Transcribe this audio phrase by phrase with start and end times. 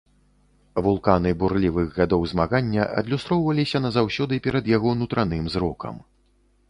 [0.85, 5.95] Вулканы бурлівых гадоў змагання адлюстроўваліся назаўсёды перад яго нутраным зрокам.